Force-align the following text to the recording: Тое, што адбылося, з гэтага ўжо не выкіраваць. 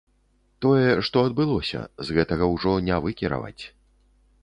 Тое, 0.65 0.87
што 1.09 1.17
адбылося, 1.29 1.83
з 2.09 2.19
гэтага 2.19 2.51
ўжо 2.55 2.71
не 2.91 3.01
выкіраваць. 3.07 3.59